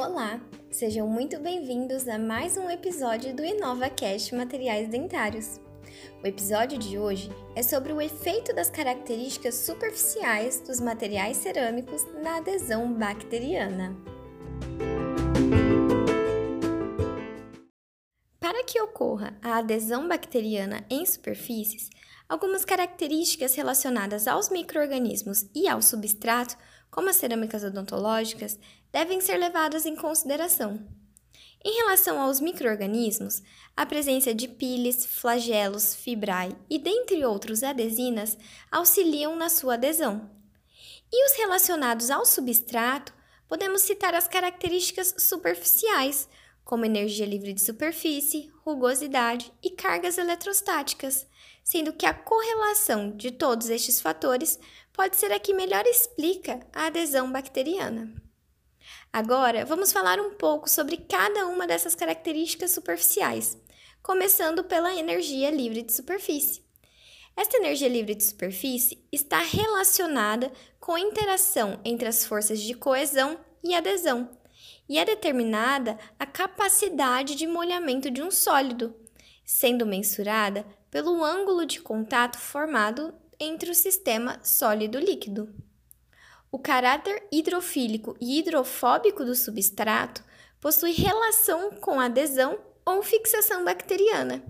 Olá, 0.00 0.40
sejam 0.70 1.06
muito 1.06 1.38
bem-vindos 1.38 2.08
a 2.08 2.18
mais 2.18 2.56
um 2.56 2.70
episódio 2.70 3.36
do 3.36 3.44
InovaCast 3.44 4.34
Materiais 4.34 4.88
Dentários. 4.88 5.60
O 6.24 6.26
episódio 6.26 6.78
de 6.78 6.98
hoje 6.98 7.30
é 7.54 7.62
sobre 7.62 7.92
o 7.92 8.00
efeito 8.00 8.54
das 8.54 8.70
características 8.70 9.56
superficiais 9.56 10.62
dos 10.62 10.80
materiais 10.80 11.36
cerâmicos 11.36 12.02
na 12.22 12.38
adesão 12.38 12.94
bacteriana. 12.94 13.94
Para 18.40 18.64
que 18.64 18.80
ocorra 18.80 19.36
a 19.42 19.58
adesão 19.58 20.08
bacteriana 20.08 20.82
em 20.88 21.04
superfícies, 21.04 21.90
algumas 22.26 22.64
características 22.64 23.54
relacionadas 23.54 24.26
aos 24.26 24.48
microorganismos 24.48 25.44
e 25.54 25.68
ao 25.68 25.82
substrato, 25.82 26.56
como 26.90 27.08
as 27.08 27.16
cerâmicas 27.16 27.62
odontológicas, 27.62 28.58
devem 28.92 29.20
ser 29.20 29.36
levadas 29.36 29.86
em 29.86 29.94
consideração. 29.94 30.84
Em 31.62 31.76
relação 31.76 32.20
aos 32.20 32.40
microorganismos, 32.40 33.42
a 33.76 33.84
presença 33.84 34.34
de 34.34 34.48
piles, 34.48 35.04
flagelos, 35.04 35.94
fibrae 35.94 36.56
e 36.70 36.78
dentre 36.78 37.24
outros 37.24 37.62
adesinas 37.62 38.36
auxiliam 38.72 39.36
na 39.36 39.50
sua 39.50 39.74
adesão. 39.74 40.30
E 41.12 41.26
os 41.26 41.36
relacionados 41.36 42.10
ao 42.10 42.24
substrato, 42.24 43.12
podemos 43.46 43.82
citar 43.82 44.14
as 44.14 44.26
características 44.26 45.14
superficiais, 45.18 46.28
como 46.64 46.84
energia 46.84 47.26
livre 47.26 47.52
de 47.52 47.60
superfície, 47.60 48.50
rugosidade 48.64 49.52
e 49.62 49.70
cargas 49.70 50.18
eletrostáticas, 50.18 51.26
sendo 51.64 51.92
que 51.92 52.06
a 52.06 52.14
correlação 52.14 53.16
de 53.16 53.30
todos 53.30 53.68
estes 53.68 54.00
fatores 54.00 54.58
pode 54.92 55.16
ser 55.16 55.32
a 55.32 55.38
que 55.38 55.54
melhor 55.54 55.86
explica 55.86 56.60
a 56.72 56.86
adesão 56.86 57.30
bacteriana. 57.30 58.14
Agora, 59.12 59.64
vamos 59.64 59.92
falar 59.92 60.20
um 60.20 60.34
pouco 60.34 60.68
sobre 60.68 60.96
cada 60.96 61.46
uma 61.46 61.66
dessas 61.66 61.94
características 61.94 62.70
superficiais, 62.70 63.58
começando 64.02 64.62
pela 64.64 64.94
energia 64.94 65.50
livre 65.50 65.82
de 65.82 65.92
superfície. 65.92 66.62
Esta 67.36 67.56
energia 67.56 67.88
livre 67.88 68.14
de 68.14 68.24
superfície 68.24 69.04
está 69.10 69.38
relacionada 69.38 70.52
com 70.78 70.94
a 70.94 71.00
interação 71.00 71.80
entre 71.84 72.08
as 72.08 72.24
forças 72.24 72.60
de 72.60 72.74
coesão 72.74 73.38
e 73.62 73.74
adesão, 73.74 74.28
e 74.90 74.98
é 74.98 75.04
determinada 75.04 75.96
a 76.18 76.26
capacidade 76.26 77.36
de 77.36 77.46
molhamento 77.46 78.10
de 78.10 78.24
um 78.24 78.28
sólido, 78.28 78.92
sendo 79.44 79.86
mensurada 79.86 80.66
pelo 80.90 81.24
ângulo 81.24 81.64
de 81.64 81.80
contato 81.80 82.36
formado 82.36 83.14
entre 83.38 83.70
o 83.70 83.74
sistema 83.74 84.40
sólido-líquido. 84.42 85.54
O 86.50 86.58
caráter 86.58 87.22
hidrofílico 87.30 88.16
e 88.20 88.40
hidrofóbico 88.40 89.24
do 89.24 89.36
substrato 89.36 90.24
possui 90.60 90.90
relação 90.90 91.70
com 91.70 92.00
adesão 92.00 92.58
ou 92.84 93.00
fixação 93.00 93.64
bacteriana. 93.64 94.42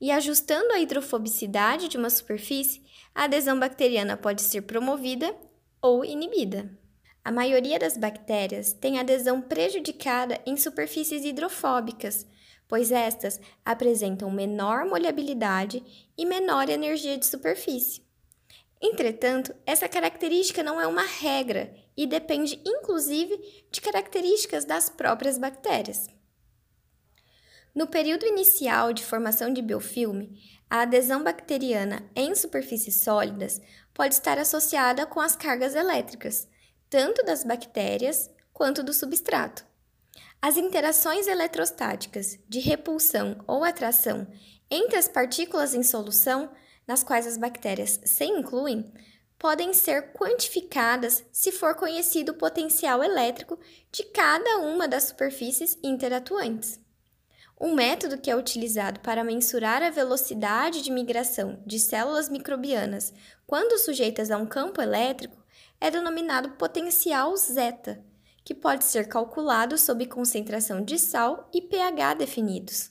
E 0.00 0.10
ajustando 0.10 0.72
a 0.72 0.80
hidrofobicidade 0.80 1.86
de 1.86 1.96
uma 1.96 2.10
superfície, 2.10 2.82
a 3.14 3.24
adesão 3.24 3.56
bacteriana 3.56 4.16
pode 4.16 4.42
ser 4.42 4.62
promovida 4.62 5.32
ou 5.80 6.04
inibida. 6.04 6.68
A 7.26 7.32
maioria 7.32 7.76
das 7.76 7.96
bactérias 7.96 8.72
tem 8.72 9.00
adesão 9.00 9.40
prejudicada 9.40 10.40
em 10.46 10.56
superfícies 10.56 11.24
hidrofóbicas, 11.24 12.24
pois 12.68 12.92
estas 12.92 13.40
apresentam 13.64 14.30
menor 14.30 14.86
molhabilidade 14.86 15.82
e 16.16 16.24
menor 16.24 16.68
energia 16.68 17.18
de 17.18 17.26
superfície. 17.26 18.00
Entretanto, 18.80 19.52
essa 19.66 19.88
característica 19.88 20.62
não 20.62 20.80
é 20.80 20.86
uma 20.86 21.02
regra 21.02 21.74
e 21.96 22.06
depende 22.06 22.60
inclusive 22.64 23.36
de 23.72 23.80
características 23.80 24.64
das 24.64 24.88
próprias 24.88 25.36
bactérias. 25.36 26.06
No 27.74 27.88
período 27.88 28.24
inicial 28.24 28.92
de 28.92 29.04
formação 29.04 29.52
de 29.52 29.60
biofilme, 29.62 30.40
a 30.70 30.82
adesão 30.82 31.24
bacteriana 31.24 32.08
em 32.14 32.36
superfícies 32.36 33.02
sólidas 33.02 33.60
pode 33.92 34.14
estar 34.14 34.38
associada 34.38 35.04
com 35.06 35.18
as 35.18 35.34
cargas 35.34 35.74
elétricas, 35.74 36.48
tanto 36.88 37.24
das 37.24 37.44
bactérias 37.44 38.30
quanto 38.52 38.82
do 38.82 38.92
substrato. 38.92 39.64
As 40.40 40.56
interações 40.56 41.26
eletrostáticas 41.26 42.38
de 42.48 42.60
repulsão 42.60 43.36
ou 43.46 43.64
atração 43.64 44.26
entre 44.70 44.96
as 44.96 45.08
partículas 45.08 45.74
em 45.74 45.82
solução 45.82 46.50
nas 46.86 47.02
quais 47.02 47.26
as 47.26 47.36
bactérias 47.36 48.00
se 48.04 48.24
incluem, 48.24 48.92
podem 49.38 49.72
ser 49.72 50.12
quantificadas 50.12 51.24
se 51.32 51.52
for 51.52 51.74
conhecido 51.74 52.32
o 52.32 52.36
potencial 52.36 53.02
elétrico 53.02 53.58
de 53.92 54.04
cada 54.04 54.58
uma 54.58 54.88
das 54.88 55.04
superfícies 55.04 55.78
interatuantes. 55.82 56.80
Um 57.60 57.74
método 57.74 58.18
que 58.18 58.30
é 58.30 58.36
utilizado 58.36 59.00
para 59.00 59.24
mensurar 59.24 59.82
a 59.82 59.90
velocidade 59.90 60.82
de 60.82 60.90
migração 60.90 61.62
de 61.66 61.78
células 61.78 62.28
microbianas 62.28 63.12
quando 63.46 63.78
sujeitas 63.78 64.30
a 64.30 64.36
um 64.36 64.46
campo 64.46 64.80
elétrico 64.80 65.36
é 65.80 65.90
denominado 65.90 66.50
potencial 66.50 67.36
zeta, 67.36 68.04
que 68.44 68.54
pode 68.54 68.84
ser 68.84 69.08
calculado 69.08 69.76
sob 69.76 70.06
concentração 70.06 70.82
de 70.82 70.98
sal 70.98 71.48
e 71.52 71.60
pH 71.60 72.14
definidos. 72.14 72.90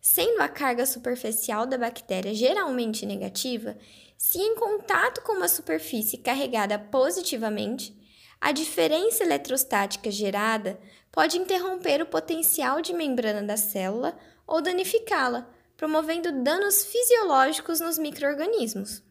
Sendo 0.00 0.40
a 0.40 0.48
carga 0.48 0.84
superficial 0.84 1.64
da 1.64 1.78
bactéria 1.78 2.34
geralmente 2.34 3.06
negativa, 3.06 3.76
se 4.18 4.38
em 4.38 4.56
contato 4.56 5.22
com 5.22 5.32
uma 5.32 5.48
superfície 5.48 6.18
carregada 6.18 6.78
positivamente, 6.78 7.96
a 8.40 8.50
diferença 8.50 9.22
eletrostática 9.22 10.10
gerada 10.10 10.80
pode 11.12 11.38
interromper 11.38 12.02
o 12.02 12.06
potencial 12.06 12.80
de 12.80 12.92
membrana 12.92 13.42
da 13.42 13.56
célula 13.56 14.18
ou 14.46 14.60
danificá-la, 14.60 15.48
promovendo 15.76 16.42
danos 16.42 16.84
fisiológicos 16.84 17.78
nos 17.78 17.98
microorganismos. 17.98 19.02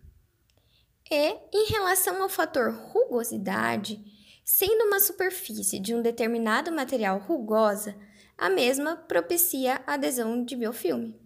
E, 1.13 1.37
em 1.51 1.65
relação 1.65 2.23
ao 2.23 2.29
fator 2.29 2.71
rugosidade, 2.71 4.01
sendo 4.45 4.85
uma 4.85 4.97
superfície 5.01 5.77
de 5.77 5.93
um 5.93 6.01
determinado 6.01 6.71
material 6.71 7.19
rugosa, 7.19 7.93
a 8.37 8.49
mesma 8.49 8.95
propicia 8.95 9.81
a 9.85 9.95
adesão 9.95 10.45
de 10.45 10.55
biofilme. 10.55 11.19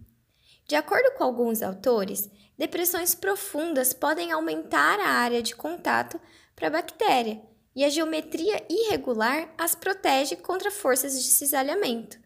De 0.66 0.74
acordo 0.74 1.12
com 1.16 1.22
alguns 1.22 1.62
autores, 1.62 2.28
depressões 2.58 3.14
profundas 3.14 3.92
podem 3.92 4.32
aumentar 4.32 4.98
a 4.98 5.08
área 5.08 5.40
de 5.40 5.54
contato 5.54 6.20
para 6.56 6.66
a 6.66 6.70
bactéria 6.70 7.40
e 7.74 7.84
a 7.84 7.88
geometria 7.88 8.66
irregular 8.68 9.54
as 9.56 9.76
protege 9.76 10.34
contra 10.34 10.68
forças 10.68 11.22
de 11.22 11.30
cisalhamento. 11.30 12.18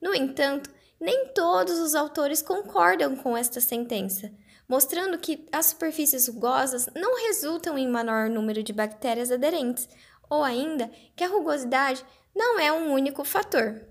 No 0.00 0.14
entanto, 0.14 0.70
nem 0.98 1.28
todos 1.34 1.78
os 1.78 1.94
autores 1.94 2.40
concordam 2.40 3.16
com 3.16 3.36
esta 3.36 3.60
sentença, 3.60 4.32
mostrando 4.68 5.18
que 5.18 5.46
as 5.52 5.66
superfícies 5.66 6.28
rugosas 6.28 6.88
não 6.94 7.26
resultam 7.26 7.76
em 7.76 7.88
menor 7.88 8.28
número 8.28 8.62
de 8.62 8.72
bactérias 8.72 9.30
aderentes, 9.30 9.88
ou 10.30 10.42
ainda 10.42 10.90
que 11.14 11.24
a 11.24 11.28
rugosidade 11.28 12.04
não 12.34 12.58
é 12.58 12.72
um 12.72 12.92
único 12.92 13.24
fator. 13.24 13.82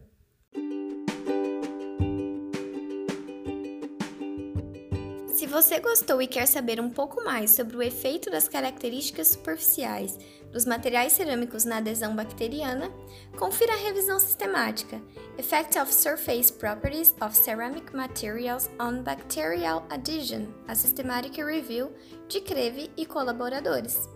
Você 5.51 5.81
gostou 5.81 6.22
e 6.22 6.28
quer 6.28 6.45
saber 6.45 6.79
um 6.79 6.89
pouco 6.89 7.22
mais 7.23 7.51
sobre 7.51 7.75
o 7.75 7.81
efeito 7.81 8.31
das 8.31 8.47
características 8.47 9.28
superficiais 9.28 10.17
dos 10.50 10.66
materiais 10.66 11.12
cerâmicos 11.13 11.66
na 11.66 11.78
adesão 11.78 12.16
bacteriana, 12.16 12.89
confira 13.38 13.73
a 13.73 13.78
revisão 13.78 14.19
sistemática 14.19 15.01
Effect 15.38 15.78
of 15.78 15.94
Surface 15.94 16.51
Properties 16.53 17.13
of 17.22 17.35
Ceramic 17.35 17.94
Materials 17.94 18.69
on 18.79 19.03
Bacterial 19.03 19.85
Adhesion, 19.89 20.47
a 20.67 20.75
Systematic 20.75 21.38
Review 21.38 21.91
de 22.28 22.41
Creve 22.41 22.89
e 22.95 23.06
colaboradores. 23.06 24.09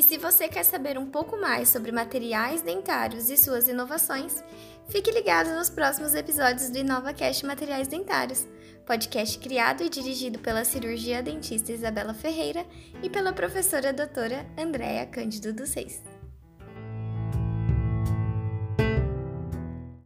E 0.00 0.02
se 0.02 0.16
você 0.16 0.48
quer 0.48 0.62
saber 0.62 0.96
um 0.96 1.04
pouco 1.04 1.38
mais 1.38 1.68
sobre 1.68 1.92
materiais 1.92 2.62
dentários 2.62 3.28
e 3.28 3.36
suas 3.36 3.68
inovações, 3.68 4.42
fique 4.88 5.10
ligado 5.10 5.50
nos 5.50 5.68
próximos 5.68 6.14
episódios 6.14 6.70
do 6.70 6.78
InovaCast 6.78 7.44
Materiais 7.44 7.86
Dentários 7.86 8.48
podcast 8.86 9.38
criado 9.38 9.82
e 9.82 9.90
dirigido 9.90 10.38
pela 10.38 10.64
cirurgia 10.64 11.22
dentista 11.22 11.70
Isabela 11.70 12.14
Ferreira 12.14 12.64
e 13.02 13.10
pela 13.10 13.34
professora 13.34 13.92
doutora 13.92 14.46
Andréa 14.58 15.04
Cândido 15.04 15.52
dos 15.52 15.74
Reis. 15.74 16.02